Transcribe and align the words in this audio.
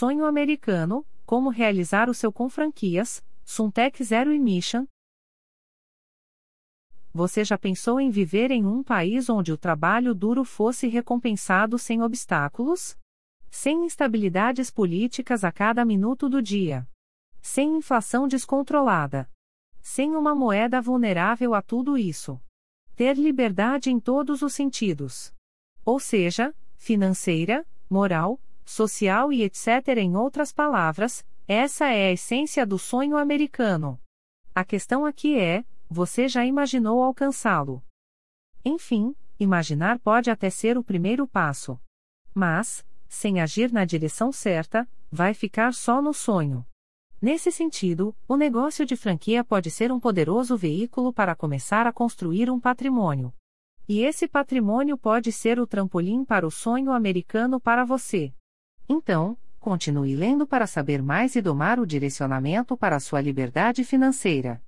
Sonho 0.00 0.24
americano, 0.24 1.06
como 1.26 1.50
realizar 1.50 2.08
o 2.08 2.14
seu 2.14 2.32
com 2.32 2.48
franquias, 2.48 3.22
Suntec 3.44 4.02
Zero 4.02 4.32
Emission. 4.32 4.86
Você 7.12 7.44
já 7.44 7.58
pensou 7.58 8.00
em 8.00 8.08
viver 8.08 8.50
em 8.50 8.64
um 8.64 8.82
país 8.82 9.28
onde 9.28 9.52
o 9.52 9.58
trabalho 9.58 10.14
duro 10.14 10.42
fosse 10.42 10.88
recompensado 10.88 11.78
sem 11.78 12.00
obstáculos? 12.00 12.96
Sem 13.50 13.84
instabilidades 13.84 14.70
políticas 14.70 15.44
a 15.44 15.52
cada 15.52 15.84
minuto 15.84 16.30
do 16.30 16.40
dia. 16.40 16.88
Sem 17.42 17.76
inflação 17.76 18.26
descontrolada. 18.26 19.30
Sem 19.82 20.16
uma 20.16 20.34
moeda 20.34 20.80
vulnerável 20.80 21.54
a 21.54 21.60
tudo 21.60 21.98
isso. 21.98 22.40
Ter 22.96 23.18
liberdade 23.18 23.90
em 23.90 24.00
todos 24.00 24.40
os 24.40 24.54
sentidos. 24.54 25.34
Ou 25.84 26.00
seja, 26.00 26.54
financeira, 26.78 27.66
moral, 27.90 28.40
social 28.70 29.32
e 29.32 29.42
etc. 29.42 29.66
Em 29.98 30.16
outras 30.16 30.52
palavras, 30.52 31.26
essa 31.46 31.86
é 31.88 32.08
a 32.08 32.12
essência 32.12 32.64
do 32.64 32.78
sonho 32.78 33.16
americano. 33.16 34.00
A 34.54 34.64
questão 34.64 35.04
aqui 35.04 35.38
é: 35.38 35.64
você 35.88 36.28
já 36.28 36.46
imaginou 36.46 37.02
alcançá-lo? 37.02 37.82
Enfim, 38.64 39.14
imaginar 39.38 39.98
pode 39.98 40.30
até 40.30 40.48
ser 40.48 40.78
o 40.78 40.84
primeiro 40.84 41.26
passo. 41.26 41.78
Mas, 42.32 42.86
sem 43.08 43.40
agir 43.40 43.72
na 43.72 43.84
direção 43.84 44.30
certa, 44.30 44.88
vai 45.10 45.34
ficar 45.34 45.74
só 45.74 46.00
no 46.00 46.14
sonho. 46.14 46.64
Nesse 47.20 47.50
sentido, 47.50 48.16
o 48.28 48.36
negócio 48.36 48.86
de 48.86 48.96
franquia 48.96 49.44
pode 49.44 49.70
ser 49.70 49.90
um 49.92 50.00
poderoso 50.00 50.56
veículo 50.56 51.12
para 51.12 51.34
começar 51.34 51.86
a 51.86 51.92
construir 51.92 52.48
um 52.48 52.60
patrimônio. 52.60 53.34
E 53.88 54.00
esse 54.00 54.28
patrimônio 54.28 54.96
pode 54.96 55.32
ser 55.32 55.58
o 55.58 55.66
trampolim 55.66 56.24
para 56.24 56.46
o 56.46 56.50
sonho 56.50 56.92
americano 56.92 57.60
para 57.60 57.84
você. 57.84 58.32
Então, 58.92 59.38
continue 59.60 60.16
lendo 60.16 60.44
para 60.44 60.66
saber 60.66 61.00
mais 61.00 61.36
e 61.36 61.40
domar 61.40 61.78
o 61.78 61.86
direcionamento 61.86 62.76
para 62.76 62.96
a 62.96 63.00
sua 63.00 63.20
liberdade 63.20 63.84
financeira. 63.84 64.60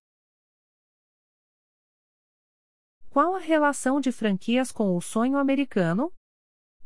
Qual 3.10 3.34
a 3.34 3.40
relação 3.40 4.00
de 4.00 4.12
franquias 4.12 4.70
com 4.70 4.96
o 4.96 5.00
sonho 5.00 5.36
americano? 5.36 6.12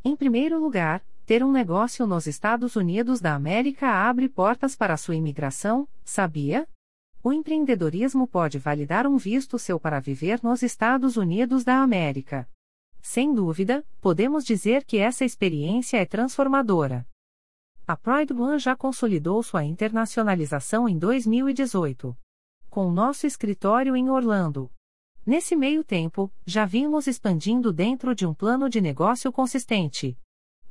Em 0.02 0.16
primeiro 0.16 0.58
lugar, 0.58 1.04
ter 1.26 1.44
um 1.44 1.52
negócio 1.52 2.06
nos 2.06 2.26
Estados 2.26 2.74
Unidos 2.74 3.20
da 3.20 3.34
América 3.34 3.86
abre 3.86 4.30
portas 4.30 4.74
para 4.74 4.96
sua 4.96 5.14
imigração, 5.14 5.86
sabia? 6.06 6.66
O 7.22 7.34
empreendedorismo 7.34 8.26
pode 8.26 8.58
validar 8.58 9.06
um 9.06 9.18
visto 9.18 9.58
seu 9.58 9.78
para 9.78 10.00
viver 10.00 10.42
nos 10.42 10.62
Estados 10.62 11.18
Unidos 11.18 11.64
da 11.64 11.82
América. 11.82 12.48
Sem 13.02 13.34
dúvida, 13.34 13.84
podemos 14.00 14.42
dizer 14.42 14.86
que 14.86 14.96
essa 14.96 15.22
experiência 15.22 15.98
é 15.98 16.06
transformadora. 16.06 17.06
A 17.86 17.96
Pride 17.96 18.32
One 18.32 18.58
já 18.58 18.74
consolidou 18.74 19.42
sua 19.42 19.64
internacionalização 19.64 20.88
em 20.88 20.98
2018. 20.98 22.16
Com 22.68 22.90
nosso 22.90 23.26
escritório 23.26 23.94
em 23.94 24.10
Orlando. 24.10 24.70
Nesse 25.24 25.54
meio 25.56 25.84
tempo, 25.84 26.32
já 26.44 26.64
vimos 26.64 27.06
expandindo 27.06 27.72
dentro 27.72 28.14
de 28.14 28.26
um 28.26 28.34
plano 28.34 28.68
de 28.68 28.80
negócio 28.80 29.32
consistente 29.32 30.18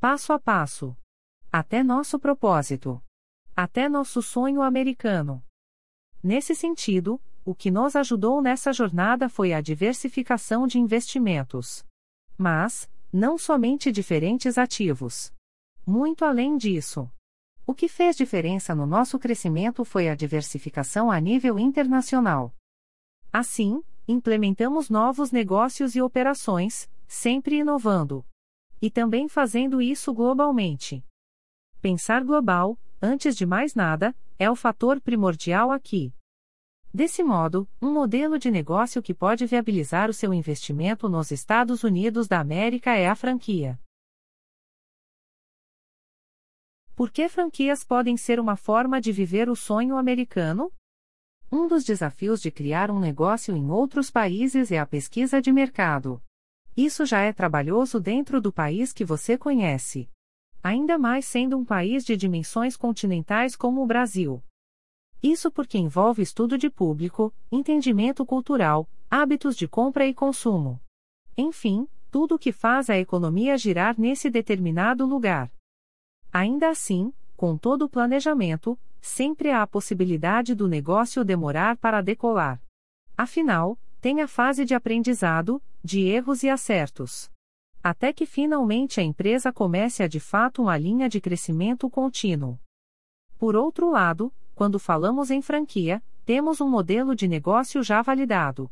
passo 0.06 0.34
a 0.34 0.40
passo. 0.40 0.96
Até 1.52 1.82
nosso 1.82 2.20
propósito. 2.20 3.02
Até 3.56 3.90
nosso 3.90 4.22
sonho 4.22 4.62
americano. 4.62 5.44
Nesse 6.22 6.54
sentido, 6.54 7.20
o 7.44 7.56
que 7.56 7.72
nos 7.72 7.96
ajudou 7.96 8.40
nessa 8.40 8.72
jornada 8.72 9.28
foi 9.28 9.52
a 9.52 9.62
diversificação 9.62 10.68
de 10.68 10.78
investimentos. 10.78 11.84
Mas, 12.38 12.88
não 13.12 13.36
somente 13.36 13.92
diferentes 13.92 14.60
ativos. 14.60 15.34
Muito 15.86 16.26
além 16.26 16.58
disso. 16.58 17.10
O 17.68 17.74
que 17.74 17.88
fez 17.88 18.16
diferença 18.16 18.74
no 18.74 18.86
nosso 18.86 19.20
crescimento 19.20 19.86
foi 19.86 20.10
a 20.10 20.16
diversificação 20.16 21.12
a 21.12 21.20
nível 21.20 21.60
internacional. 21.60 22.54
Assim, 23.32 23.84
implementamos 24.08 24.90
novos 24.90 25.32
negócios 25.32 25.96
e 25.96 26.02
operações, 26.02 26.90
sempre 27.08 27.58
inovando. 27.58 28.26
E 28.82 28.90
também 28.90 29.28
fazendo 29.28 29.82
isso 29.82 30.14
globalmente. 30.14 31.04
Pensar 31.82 32.24
global, 32.24 32.80
antes 33.02 33.36
de 33.36 33.46
mais 33.46 33.76
nada, 33.76 34.16
é 34.40 34.50
o 34.50 34.56
fator 34.56 35.00
primordial 35.00 35.72
aqui. 35.72 36.14
Desse 36.94 37.24
modo, 37.24 37.68
um 37.82 37.92
modelo 37.92 38.40
de 38.40 38.50
negócio 38.50 39.02
que 39.02 39.14
pode 39.14 39.46
viabilizar 39.46 40.10
o 40.10 40.14
seu 40.14 40.34
investimento 40.34 41.10
nos 41.10 41.30
Estados 41.30 41.84
Unidos 41.84 42.28
da 42.28 42.40
América 42.40 42.96
é 42.96 43.08
a 43.08 43.16
franquia. 43.16 43.80
Por 46.96 47.12
que 47.12 47.28
franquias 47.28 47.84
podem 47.84 48.16
ser 48.16 48.40
uma 48.40 48.56
forma 48.56 49.02
de 49.02 49.12
viver 49.12 49.50
o 49.50 49.56
sonho 49.56 49.98
americano? 49.98 50.72
Um 51.52 51.68
dos 51.68 51.84
desafios 51.84 52.42
de 52.42 52.50
criar 52.50 52.90
um 52.90 53.00
negócio 53.00 53.54
em 53.54 53.70
outros 53.70 54.10
países 54.10 54.72
é 54.72 54.80
a 54.80 54.86
pesquisa 54.86 55.42
de 55.42 55.52
mercado. 55.52 56.24
Isso 56.76 57.06
já 57.06 57.20
é 57.20 57.34
trabalhoso 57.34 58.00
dentro 58.00 58.40
do 58.40 58.52
país 58.52 58.94
que 58.94 59.04
você 59.04 59.38
conhece. 59.38 60.10
Ainda 60.64 60.98
mais 60.98 61.26
sendo 61.26 61.58
um 61.58 61.66
país 61.66 62.06
de 62.06 62.16
dimensões 62.16 62.78
continentais 62.78 63.58
como 63.58 63.84
o 63.84 63.86
Brasil. 63.86 64.42
Isso 65.22 65.52
porque 65.52 65.78
envolve 65.78 66.22
estudo 66.22 66.58
de 66.58 66.70
público, 66.70 67.34
entendimento 67.52 68.26
cultural, 68.26 68.90
hábitos 69.12 69.58
de 69.58 69.68
compra 69.68 70.08
e 70.08 70.14
consumo. 70.14 70.80
Enfim, 71.38 71.90
tudo 72.10 72.36
o 72.36 72.40
que 72.40 72.54
faz 72.54 72.90
a 72.90 72.98
economia 72.98 73.58
girar 73.58 74.00
nesse 74.00 74.30
determinado 74.30 75.06
lugar. 75.06 75.52
Ainda 76.38 76.68
assim, 76.70 77.14
com 77.38 77.58
todo 77.58 77.84
o 77.84 77.90
planejamento, 77.90 78.78
sempre 79.00 79.52
há 79.52 79.62
a 79.62 79.68
possibilidade 79.68 80.54
do 80.54 80.68
negócio 80.68 81.24
demorar 81.24 81.78
para 81.78 82.02
decolar. 82.02 82.62
Afinal, 83.16 83.80
tem 84.02 84.20
a 84.20 84.28
fase 84.28 84.66
de 84.66 84.76
aprendizado, 84.76 85.64
de 85.82 86.02
erros 86.02 86.44
e 86.44 86.50
acertos. 86.50 87.32
Até 87.82 88.12
que 88.12 88.26
finalmente 88.26 89.00
a 89.00 89.04
empresa 89.04 89.50
comece 89.54 90.04
a 90.04 90.10
de 90.10 90.20
fato 90.20 90.64
uma 90.64 90.78
linha 90.78 91.08
de 91.08 91.22
crescimento 91.22 91.90
contínuo. 91.90 92.60
Por 93.40 93.56
outro 93.56 93.90
lado, 93.90 94.30
quando 94.54 94.78
falamos 94.78 95.32
em 95.32 95.42
franquia, 95.42 96.04
temos 96.26 96.60
um 96.60 96.70
modelo 96.70 97.16
de 97.16 97.30
negócio 97.30 97.82
já 97.82 98.02
validado. 98.02 98.70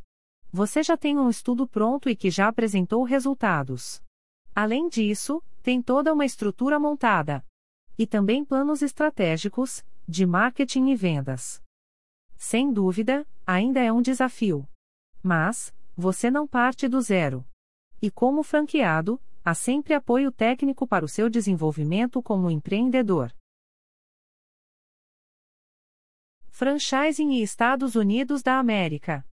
Você 0.52 0.84
já 0.84 0.98
tem 0.98 1.18
um 1.18 1.30
estudo 1.30 1.66
pronto 1.66 2.10
e 2.10 2.16
que 2.18 2.30
já 2.30 2.50
apresentou 2.50 3.04
resultados. 3.04 4.04
Além 4.54 4.90
disso, 4.90 5.42
tem 5.62 5.82
toda 5.82 6.12
uma 6.12 6.26
estrutura 6.26 6.78
montada. 6.78 7.42
E 7.98 8.08
também 8.08 8.44
planos 8.44 8.82
estratégicos, 8.82 9.86
de 10.08 10.26
marketing 10.26 10.88
e 10.88 10.96
vendas. 10.96 11.62
Sem 12.36 12.74
dúvida, 12.74 13.26
ainda 13.46 13.80
é 13.80 13.92
um 13.92 14.02
desafio. 14.02 14.68
Mas, 15.22 15.74
você 15.96 16.30
não 16.30 16.48
parte 16.48 16.88
do 16.88 17.02
zero. 17.02 17.46
E 18.02 18.12
como 18.12 18.44
franqueado, 18.44 19.22
há 19.46 19.54
sempre 19.54 19.94
apoio 19.94 20.32
técnico 20.32 20.88
para 20.88 21.06
o 21.06 21.08
seu 21.08 21.30
desenvolvimento 21.30 22.22
como 22.22 22.50
empreendedor. 22.50 23.34
Franchising 26.50 27.32
e 27.32 27.42
Estados 27.42 27.96
Unidos 27.96 28.44
da 28.44 28.60
América. 28.60 29.26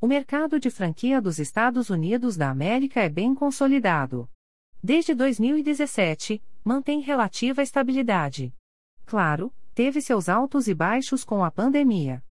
O 0.00 0.06
mercado 0.06 0.58
de 0.58 0.70
franquia 0.70 1.20
dos 1.20 1.38
Estados 1.38 1.90
Unidos 1.90 2.36
da 2.36 2.50
América 2.50 3.00
é 3.00 3.08
bem 3.08 3.34
consolidado. 3.34 4.28
Desde 4.82 5.14
2017, 5.14 6.42
mantém 6.70 7.00
relativa 7.00 7.62
estabilidade. 7.62 8.54
Claro, 9.04 9.52
teve 9.74 10.00
seus 10.00 10.28
altos 10.28 10.68
e 10.68 10.74
baixos 10.74 11.24
com 11.24 11.42
a 11.42 11.50
pandemia. 11.50 12.24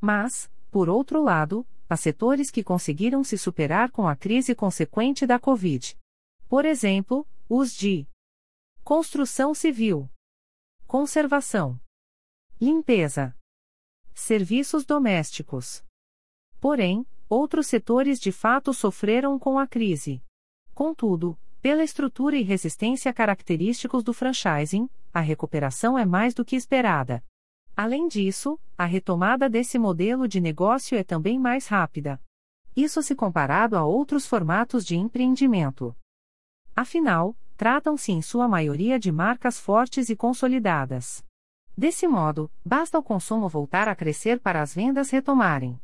Mas, 0.00 0.50
por 0.68 0.88
outro 0.88 1.22
lado, 1.22 1.64
a 1.88 1.96
setores 1.96 2.50
que 2.50 2.64
conseguiram 2.64 3.22
se 3.22 3.38
superar 3.38 3.92
com 3.92 4.08
a 4.08 4.16
crise 4.16 4.52
consequente 4.52 5.28
da 5.28 5.38
Covid. 5.38 5.96
Por 6.48 6.64
exemplo, 6.64 7.24
os 7.48 7.72
de 7.72 8.04
construção 8.82 9.54
civil, 9.54 10.10
conservação, 10.88 11.80
limpeza, 12.60 13.32
serviços 14.12 14.84
domésticos. 14.84 15.84
Porém, 16.60 17.06
outros 17.28 17.68
setores 17.68 18.18
de 18.18 18.32
fato 18.32 18.74
sofreram 18.74 19.38
com 19.38 19.56
a 19.56 19.68
crise. 19.68 20.20
Contudo, 20.74 21.38
pela 21.64 21.82
estrutura 21.82 22.36
e 22.36 22.42
resistência 22.42 23.10
característicos 23.10 24.04
do 24.04 24.12
franchising, 24.12 24.86
a 25.14 25.20
recuperação 25.20 25.98
é 25.98 26.04
mais 26.04 26.34
do 26.34 26.44
que 26.44 26.56
esperada. 26.56 27.24
Além 27.74 28.06
disso, 28.06 28.60
a 28.76 28.84
retomada 28.84 29.48
desse 29.48 29.78
modelo 29.78 30.28
de 30.28 30.42
negócio 30.42 30.94
é 30.94 31.02
também 31.02 31.38
mais 31.38 31.66
rápida. 31.66 32.20
Isso 32.76 33.02
se 33.02 33.14
comparado 33.14 33.78
a 33.78 33.82
outros 33.82 34.26
formatos 34.26 34.84
de 34.84 34.94
empreendimento. 34.94 35.96
Afinal, 36.76 37.34
tratam-se 37.56 38.12
em 38.12 38.20
sua 38.20 38.46
maioria 38.46 38.98
de 38.98 39.10
marcas 39.10 39.58
fortes 39.58 40.10
e 40.10 40.16
consolidadas. 40.16 41.24
Desse 41.74 42.06
modo, 42.06 42.52
basta 42.62 42.98
o 42.98 43.02
consumo 43.02 43.48
voltar 43.48 43.88
a 43.88 43.96
crescer 43.96 44.38
para 44.38 44.60
as 44.60 44.74
vendas 44.74 45.08
retomarem. 45.08 45.80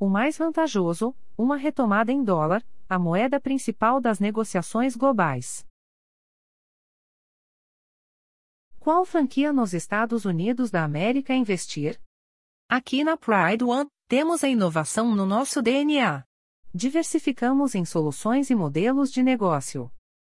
O 0.00 0.08
mais 0.08 0.38
vantajoso, 0.38 1.14
uma 1.36 1.58
retomada 1.58 2.10
em 2.10 2.24
dólar, 2.24 2.64
a 2.88 2.98
moeda 2.98 3.40
principal 3.40 4.00
das 4.00 4.18
negociações 4.18 4.94
globais. 4.96 5.66
Qual 8.78 9.04
franquia 9.04 9.52
nos 9.52 9.72
Estados 9.72 10.24
Unidos 10.24 10.70
da 10.70 10.84
América 10.84 11.34
investir? 11.34 11.98
Aqui 12.68 13.02
na 13.02 13.16
Pride 13.16 13.64
One, 13.64 13.88
temos 14.08 14.44
a 14.44 14.48
inovação 14.48 15.14
no 15.14 15.24
nosso 15.24 15.62
DNA. 15.62 16.22
Diversificamos 16.74 17.74
em 17.74 17.84
soluções 17.84 18.50
e 18.50 18.54
modelos 18.54 19.10
de 19.10 19.22
negócio. 19.22 19.90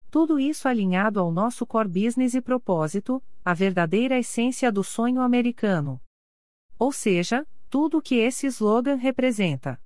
Tudo 0.10 0.40
isso 0.40 0.68
alinhado 0.68 1.20
ao 1.20 1.32
nosso 1.32 1.66
core 1.68 1.90
business 1.90 2.34
e 2.34 2.42
propósito, 2.42 3.24
a 3.46 3.54
verdadeira 3.54 4.18
essência 4.18 4.72
do 4.72 4.84
sonho 4.84 5.22
americano. 5.22 6.02
Ou 6.80 6.92
seja, 6.92 7.46
tudo 7.70 8.00
o 8.00 8.02
que 8.02 8.16
esse 8.16 8.48
slogan 8.48 8.96
representa. 8.96 9.80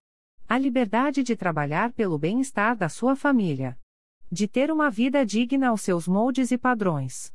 A 0.48 0.58
liberdade 0.58 1.24
de 1.24 1.36
trabalhar 1.36 1.92
pelo 1.94 2.18
bem-estar 2.18 2.76
da 2.76 2.90
sua 2.90 3.16
família. 3.16 3.78
De 4.32 4.48
ter 4.48 4.72
uma 4.72 4.90
vida 4.90 5.26
digna 5.26 5.70
aos 5.70 5.82
seus 5.82 6.08
moldes 6.08 6.52
e 6.52 6.58
padrões 6.58 7.34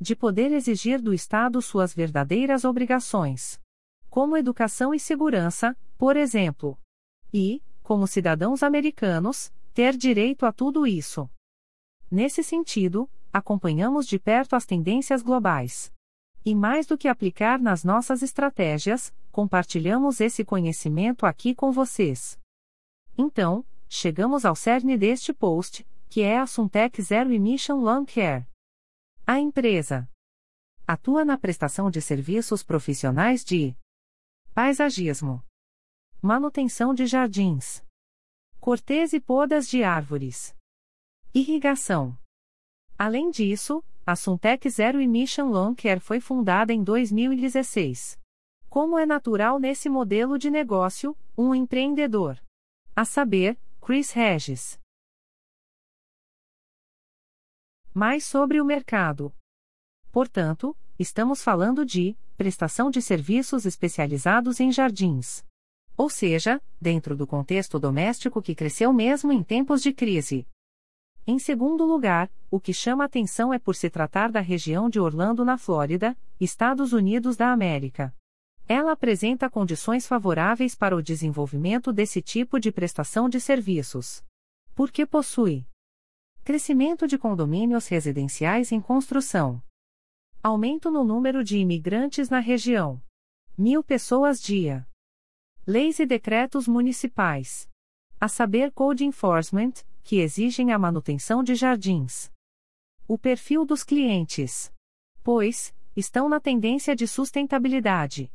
de 0.00 0.14
poder 0.14 0.52
exigir 0.52 1.00
do 1.00 1.12
Estado 1.12 1.60
suas 1.60 1.92
verdadeiras 1.92 2.64
obrigações, 2.64 3.60
como 4.08 4.36
educação 4.36 4.94
e 4.94 5.00
segurança, 5.00 5.76
por 5.96 6.16
exemplo. 6.16 6.78
E, 7.32 7.62
como 7.82 8.06
cidadãos 8.06 8.62
americanos, 8.62 9.52
ter 9.74 9.96
direito 9.96 10.46
a 10.46 10.52
tudo 10.52 10.86
isso. 10.86 11.28
Nesse 12.10 12.42
sentido, 12.42 13.10
acompanhamos 13.32 14.06
de 14.06 14.18
perto 14.18 14.54
as 14.54 14.64
tendências 14.64 15.20
globais. 15.20 15.92
E 16.44 16.54
mais 16.54 16.86
do 16.86 16.96
que 16.96 17.08
aplicar 17.08 17.58
nas 17.58 17.84
nossas 17.84 18.22
estratégias, 18.22 19.12
compartilhamos 19.30 20.20
esse 20.20 20.44
conhecimento 20.44 21.26
aqui 21.26 21.54
com 21.54 21.72
vocês. 21.72 22.38
Então, 23.20 23.66
chegamos 23.88 24.44
ao 24.44 24.54
cerne 24.54 24.96
deste 24.96 25.32
post, 25.32 25.84
que 26.08 26.22
é 26.22 26.38
a 26.38 26.46
Suntec 26.46 27.02
Zero 27.02 27.32
Emission 27.32 27.82
Lawn 27.82 28.06
Care. 28.06 28.46
A 29.26 29.40
empresa 29.40 30.08
atua 30.86 31.24
na 31.24 31.36
prestação 31.36 31.90
de 31.90 32.00
serviços 32.00 32.62
profissionais 32.62 33.44
de 33.44 33.76
paisagismo, 34.54 35.44
manutenção 36.22 36.94
de 36.94 37.06
jardins, 37.06 37.84
cortês 38.60 39.12
e 39.12 39.18
podas 39.18 39.68
de 39.68 39.82
árvores, 39.82 40.54
irrigação. 41.34 42.16
Além 42.96 43.32
disso, 43.32 43.84
a 44.06 44.14
Suntec 44.14 44.70
Zero 44.70 45.00
Emission 45.00 45.50
Lawn 45.50 45.74
Care 45.74 45.98
foi 45.98 46.20
fundada 46.20 46.72
em 46.72 46.84
2016. 46.84 48.16
Como 48.70 48.96
é 48.96 49.04
natural 49.04 49.58
nesse 49.58 49.88
modelo 49.88 50.38
de 50.38 50.50
negócio, 50.50 51.16
um 51.36 51.52
empreendedor. 51.52 52.40
A 52.98 53.04
saber, 53.04 53.56
Chris 53.80 54.10
Regis. 54.10 54.76
Mais 57.94 58.24
sobre 58.24 58.60
o 58.60 58.64
mercado. 58.64 59.32
Portanto, 60.10 60.76
estamos 60.98 61.40
falando 61.40 61.86
de 61.86 62.16
prestação 62.36 62.90
de 62.90 63.00
serviços 63.00 63.64
especializados 63.64 64.58
em 64.58 64.72
jardins. 64.72 65.44
Ou 65.96 66.10
seja, 66.10 66.60
dentro 66.80 67.16
do 67.16 67.24
contexto 67.24 67.78
doméstico 67.78 68.42
que 68.42 68.52
cresceu 68.52 68.92
mesmo 68.92 69.30
em 69.30 69.44
tempos 69.44 69.80
de 69.80 69.92
crise. 69.92 70.44
Em 71.24 71.38
segundo 71.38 71.84
lugar, 71.84 72.28
o 72.50 72.58
que 72.58 72.74
chama 72.74 73.04
atenção 73.04 73.54
é 73.54 73.60
por 73.60 73.76
se 73.76 73.88
tratar 73.88 74.32
da 74.32 74.40
região 74.40 74.90
de 74.90 74.98
Orlando, 74.98 75.44
na 75.44 75.56
Flórida, 75.56 76.18
Estados 76.40 76.92
Unidos 76.92 77.36
da 77.36 77.52
América. 77.52 78.12
Ela 78.70 78.92
apresenta 78.92 79.48
condições 79.48 80.06
favoráveis 80.06 80.74
para 80.74 80.94
o 80.94 81.02
desenvolvimento 81.02 81.90
desse 81.90 82.20
tipo 82.20 82.60
de 82.60 82.70
prestação 82.70 83.26
de 83.26 83.40
serviços. 83.40 84.22
Porque 84.74 85.06
possui 85.06 85.66
Crescimento 86.44 87.06
de 87.06 87.16
condomínios 87.16 87.88
residenciais 87.88 88.70
em 88.70 88.80
construção. 88.80 89.62
Aumento 90.42 90.90
no 90.90 91.02
número 91.02 91.42
de 91.42 91.56
imigrantes 91.56 92.28
na 92.28 92.40
região. 92.40 93.02
Mil 93.56 93.82
pessoas 93.82 94.40
dia. 94.40 94.86
Leis 95.66 95.98
e 95.98 96.06
decretos 96.06 96.68
municipais. 96.68 97.68
A 98.20 98.28
saber, 98.28 98.70
Code 98.72 99.04
Enforcement, 99.04 99.72
que 100.04 100.16
exigem 100.20 100.72
a 100.72 100.78
manutenção 100.78 101.42
de 101.42 101.54
jardins. 101.54 102.30
O 103.06 103.18
perfil 103.18 103.64
dos 103.64 103.82
clientes. 103.82 104.72
Pois, 105.22 105.74
estão 105.96 106.28
na 106.28 106.38
tendência 106.38 106.94
de 106.94 107.06
sustentabilidade. 107.06 108.30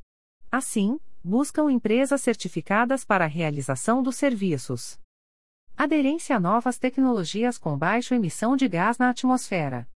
Assim, 0.53 0.99
buscam 1.23 1.71
empresas 1.71 2.21
certificadas 2.21 3.03
para 3.03 3.25
a 3.25 3.27
realização 3.27 4.03
dos 4.03 4.17
serviços. 4.17 4.99
Aderência 5.75 6.35
a 6.35 6.39
novas 6.39 6.77
tecnologias 6.77 7.57
com 7.57 7.75
baixa 7.75 8.15
emissão 8.15 8.55
de 8.55 8.67
gás 8.67 8.99
na 8.99 9.09
atmosfera. 9.09 9.89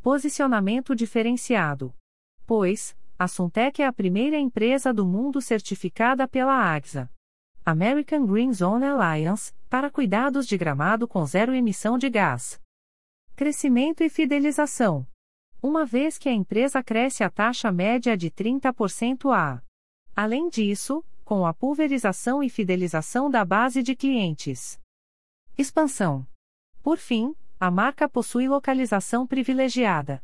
Posicionamento 0.00 0.94
diferenciado. 0.94 1.92
Pois, 2.46 2.96
a 3.18 3.26
Suntec 3.26 3.82
é 3.82 3.86
a 3.86 3.92
primeira 3.92 4.38
empresa 4.38 4.94
do 4.94 5.04
mundo 5.04 5.40
certificada 5.40 6.28
pela 6.28 6.54
AGSA. 6.72 7.10
American 7.66 8.24
Green 8.26 8.52
Zone 8.52 8.86
Alliance, 8.86 9.52
para 9.68 9.90
cuidados 9.90 10.46
de 10.46 10.56
gramado 10.56 11.08
com 11.08 11.26
zero 11.26 11.52
emissão 11.52 11.98
de 11.98 12.08
gás. 12.08 12.60
Crescimento 13.34 14.04
e 14.04 14.08
fidelização. 14.08 15.04
Uma 15.60 15.84
vez 15.84 16.16
que 16.16 16.28
a 16.28 16.32
empresa 16.32 16.80
cresce 16.80 17.24
a 17.24 17.28
taxa 17.28 17.72
média 17.72 18.16
de 18.16 18.30
30% 18.30 19.34
a. 19.34 19.60
Além 20.14 20.48
disso, 20.48 21.04
com 21.24 21.46
a 21.46 21.54
pulverização 21.54 22.42
e 22.42 22.50
fidelização 22.50 23.30
da 23.30 23.44
base 23.44 23.82
de 23.82 23.94
clientes. 23.94 24.80
Expansão. 25.56 26.26
Por 26.82 26.98
fim, 26.98 27.34
a 27.58 27.70
marca 27.70 28.08
possui 28.08 28.48
localização 28.48 29.26
privilegiada. 29.26 30.22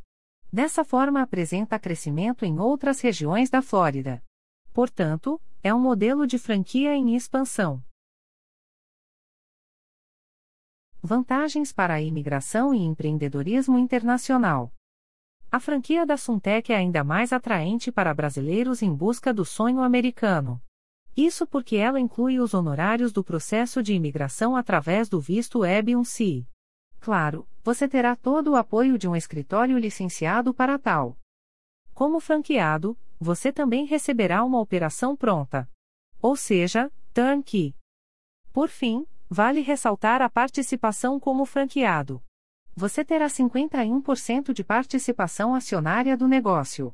Dessa 0.51 0.83
forma, 0.83 1.21
apresenta 1.21 1.79
crescimento 1.79 2.43
em 2.43 2.59
outras 2.59 2.99
regiões 2.99 3.49
da 3.49 3.61
Flórida. 3.61 4.23
Portanto, 4.73 5.41
é 5.63 5.73
um 5.73 5.79
modelo 5.79 6.25
de 6.25 6.37
franquia 6.37 6.95
em 6.95 7.15
expansão. 7.15 7.83
Vantagens 11.01 11.71
para 11.71 11.93
a 11.93 12.01
imigração 12.01 12.73
e 12.73 12.79
empreendedorismo 12.79 13.77
internacional. 13.77 14.73
A 15.49 15.61
franquia 15.61 16.05
da 16.05 16.17
Suntec 16.17 16.73
é 16.73 16.75
ainda 16.75 17.05
mais 17.05 17.31
atraente 17.31 17.89
para 17.89 18.13
brasileiros 18.13 18.81
em 18.81 18.93
busca 18.93 19.33
do 19.33 19.45
sonho 19.45 19.81
americano. 19.81 20.61
Isso 21.15 21.47
porque 21.47 21.77
ela 21.77 21.99
inclui 21.99 22.37
os 22.39 22.53
honorários 22.53 23.13
do 23.13 23.23
processo 23.23 23.81
de 23.81 23.93
imigração 23.93 24.57
através 24.57 25.07
do 25.07 25.21
visto 25.21 25.59
EB-1C. 25.59 26.45
Claro, 26.99 27.47
você 27.63 27.87
terá 27.87 28.15
todo 28.15 28.51
o 28.51 28.55
apoio 28.57 28.97
de 28.97 29.07
um 29.07 29.15
escritório 29.15 29.77
licenciado 29.77 30.53
para 30.53 30.77
tal. 30.77 31.17
Como 31.93 32.19
franqueado, 32.19 32.97
você 33.17 33.51
também 33.51 33.85
receberá 33.85 34.43
uma 34.43 34.59
operação 34.59 35.15
pronta. 35.15 35.67
Ou 36.21 36.35
seja, 36.35 36.91
turnkey. 37.13 37.73
Por 38.51 38.67
fim, 38.67 39.07
vale 39.29 39.61
ressaltar 39.61 40.21
a 40.21 40.29
participação 40.29 41.19
como 41.19 41.45
franqueado. 41.45 42.21
Você 42.77 43.03
terá 43.03 43.25
51% 43.25 44.53
de 44.53 44.63
participação 44.63 45.55
acionária 45.55 46.15
do 46.15 46.27
negócio. 46.27 46.93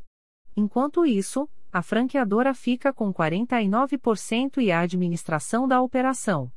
Enquanto 0.55 1.05
isso, 1.05 1.45
a 1.73 1.81
franqueadora 1.81 2.53
fica 2.53 2.93
com 2.93 3.13
49% 3.13 4.61
e 4.61 4.71
a 4.71 4.79
administração 4.79 5.67
da 5.67 5.81
operação. 5.81 6.49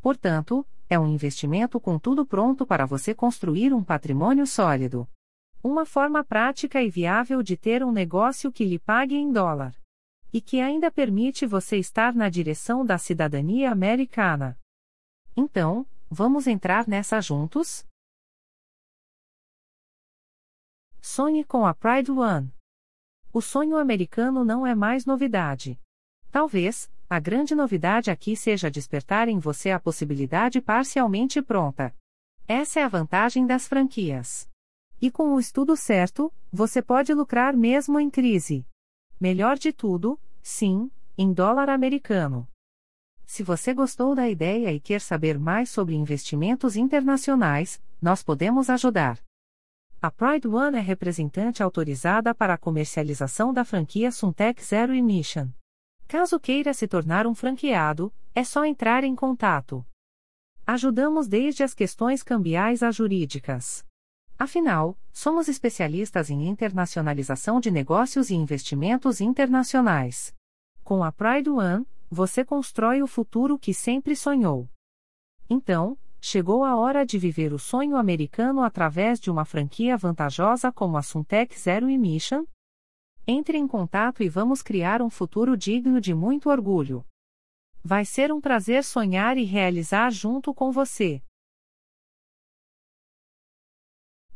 Portanto, 0.00 0.64
é 0.88 0.96
um 0.96 1.08
investimento 1.08 1.80
com 1.80 1.98
tudo 1.98 2.24
pronto 2.24 2.64
para 2.64 2.86
você 2.86 3.12
construir 3.12 3.74
um 3.74 3.82
patrimônio 3.82 4.46
sólido. 4.46 5.08
Uma 5.60 5.84
forma 5.84 6.22
prática 6.22 6.80
e 6.80 6.88
viável 6.88 7.42
de 7.42 7.56
ter 7.56 7.82
um 7.82 7.90
negócio 7.90 8.52
que 8.52 8.64
lhe 8.64 8.78
pague 8.78 9.16
em 9.16 9.32
dólar. 9.32 9.74
E 10.32 10.40
que 10.40 10.60
ainda 10.60 10.92
permite 10.92 11.44
você 11.44 11.76
estar 11.76 12.14
na 12.14 12.28
direção 12.28 12.86
da 12.86 12.98
cidadania 12.98 13.72
americana. 13.72 14.56
Então, 15.36 15.84
vamos 16.08 16.46
entrar 16.46 16.86
nessa 16.86 17.20
juntos? 17.20 17.84
Sonhe 21.06 21.44
com 21.44 21.66
a 21.66 21.74
Pride 21.74 22.10
One 22.10 22.50
o 23.30 23.42
sonho 23.42 23.76
americano 23.76 24.42
não 24.42 24.66
é 24.66 24.74
mais 24.74 25.04
novidade. 25.04 25.78
Talvez, 26.30 26.90
a 27.10 27.20
grande 27.20 27.54
novidade 27.54 28.10
aqui 28.10 28.34
seja 28.34 28.70
despertar 28.70 29.28
em 29.28 29.38
você 29.38 29.70
a 29.70 29.78
possibilidade 29.78 30.62
parcialmente 30.62 31.42
pronta. 31.42 31.94
Essa 32.48 32.80
é 32.80 32.84
a 32.84 32.88
vantagem 32.88 33.46
das 33.46 33.68
franquias. 33.68 34.48
E 34.98 35.10
com 35.10 35.34
o 35.34 35.38
estudo 35.38 35.76
certo, 35.76 36.32
você 36.50 36.80
pode 36.80 37.12
lucrar 37.12 37.54
mesmo 37.54 38.00
em 38.00 38.08
crise. 38.08 38.66
Melhor 39.20 39.58
de 39.58 39.74
tudo, 39.74 40.18
sim, 40.42 40.90
em 41.18 41.34
dólar 41.34 41.68
americano. 41.68 42.48
Se 43.26 43.42
você 43.42 43.74
gostou 43.74 44.14
da 44.14 44.26
ideia 44.26 44.72
e 44.72 44.80
quer 44.80 45.02
saber 45.02 45.38
mais 45.38 45.68
sobre 45.68 45.94
investimentos 45.94 46.76
internacionais, 46.76 47.78
nós 48.00 48.22
podemos 48.22 48.70
ajudar. 48.70 49.22
A 50.04 50.10
Pride 50.10 50.46
One 50.46 50.76
é 50.76 50.82
representante 50.82 51.62
autorizada 51.62 52.34
para 52.34 52.52
a 52.52 52.58
comercialização 52.58 53.54
da 53.54 53.64
franquia 53.64 54.12
Suntec 54.12 54.62
Zero 54.62 54.92
Emission. 54.92 55.48
Caso 56.06 56.38
queira 56.38 56.74
se 56.74 56.86
tornar 56.86 57.26
um 57.26 57.34
franqueado, 57.34 58.12
é 58.34 58.44
só 58.44 58.66
entrar 58.66 59.02
em 59.02 59.16
contato. 59.16 59.82
Ajudamos 60.66 61.26
desde 61.26 61.62
as 61.62 61.72
questões 61.72 62.22
cambiais 62.22 62.82
a 62.82 62.90
jurídicas. 62.90 63.82
Afinal, 64.38 64.94
somos 65.10 65.48
especialistas 65.48 66.28
em 66.28 66.48
internacionalização 66.48 67.58
de 67.58 67.70
negócios 67.70 68.28
e 68.28 68.34
investimentos 68.34 69.22
internacionais. 69.22 70.34
Com 70.82 71.02
a 71.02 71.10
Pride 71.10 71.48
One, 71.48 71.86
você 72.10 72.44
constrói 72.44 73.00
o 73.00 73.06
futuro 73.06 73.58
que 73.58 73.72
sempre 73.72 74.14
sonhou. 74.14 74.68
Então, 75.48 75.96
chegou 76.26 76.64
a 76.64 76.74
hora 76.74 77.04
de 77.04 77.18
viver 77.18 77.52
o 77.52 77.58
sonho 77.58 77.98
americano 77.98 78.62
através 78.62 79.20
de 79.20 79.30
uma 79.30 79.44
franquia 79.44 79.94
vantajosa 79.94 80.72
como 80.72 80.96
a 80.96 81.02
Suntec 81.02 81.54
Zero 81.54 81.90
Emission? 81.90 82.46
Entre 83.26 83.58
em 83.58 83.68
contato 83.68 84.22
e 84.22 84.28
vamos 84.28 84.62
criar 84.62 85.02
um 85.02 85.10
futuro 85.10 85.54
digno 85.54 86.00
de 86.00 86.14
muito 86.14 86.48
orgulho. 86.48 87.06
Vai 87.82 88.06
ser 88.06 88.32
um 88.32 88.40
prazer 88.40 88.84
sonhar 88.84 89.36
e 89.36 89.44
realizar 89.44 90.10
junto 90.10 90.54
com 90.54 90.72
você. 90.72 91.22